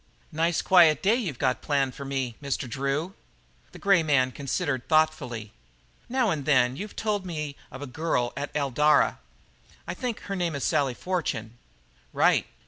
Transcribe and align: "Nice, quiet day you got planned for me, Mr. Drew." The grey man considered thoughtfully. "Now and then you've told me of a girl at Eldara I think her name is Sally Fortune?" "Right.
"Nice, 0.31 0.63
quiet 0.63 1.03
day 1.03 1.13
you 1.13 1.31
got 1.33 1.61
planned 1.61 1.93
for 1.93 2.05
me, 2.05 2.35
Mr. 2.41 2.67
Drew." 2.67 3.13
The 3.71 3.77
grey 3.77 4.01
man 4.01 4.31
considered 4.31 4.87
thoughtfully. 4.89 5.53
"Now 6.09 6.31
and 6.31 6.45
then 6.45 6.75
you've 6.75 6.95
told 6.95 7.23
me 7.23 7.55
of 7.69 7.83
a 7.83 7.85
girl 7.85 8.33
at 8.35 8.49
Eldara 8.55 9.19
I 9.85 9.93
think 9.93 10.21
her 10.21 10.35
name 10.35 10.55
is 10.55 10.63
Sally 10.63 10.95
Fortune?" 10.95 11.55
"Right. 12.13 12.47